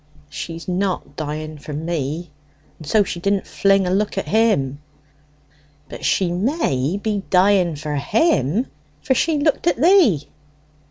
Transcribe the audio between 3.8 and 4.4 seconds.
a look at